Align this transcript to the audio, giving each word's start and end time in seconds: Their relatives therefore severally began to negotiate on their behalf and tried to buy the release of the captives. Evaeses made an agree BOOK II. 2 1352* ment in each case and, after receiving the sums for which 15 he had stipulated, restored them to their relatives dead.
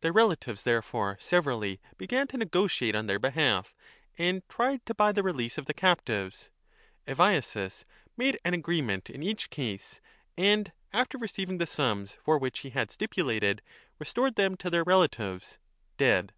Their 0.00 0.12
relatives 0.12 0.64
therefore 0.64 1.16
severally 1.20 1.80
began 1.96 2.26
to 2.26 2.36
negotiate 2.36 2.96
on 2.96 3.06
their 3.06 3.20
behalf 3.20 3.72
and 4.18 4.42
tried 4.48 4.84
to 4.86 4.94
buy 4.96 5.12
the 5.12 5.22
release 5.22 5.58
of 5.58 5.66
the 5.66 5.72
captives. 5.72 6.50
Evaeses 7.06 7.84
made 8.16 8.36
an 8.44 8.52
agree 8.52 8.80
BOOK 8.80 8.88
II. 8.90 8.96
2 8.96 8.96
1352* 8.96 8.96
ment 8.96 9.10
in 9.10 9.22
each 9.22 9.50
case 9.50 10.00
and, 10.36 10.72
after 10.92 11.18
receiving 11.18 11.58
the 11.58 11.68
sums 11.68 12.16
for 12.20 12.36
which 12.36 12.58
15 12.62 12.72
he 12.72 12.74
had 12.80 12.90
stipulated, 12.90 13.62
restored 14.00 14.34
them 14.34 14.56
to 14.56 14.70
their 14.70 14.82
relatives 14.82 15.58
dead. 15.96 16.32